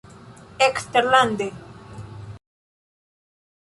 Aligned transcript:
eksterlande 0.67 1.49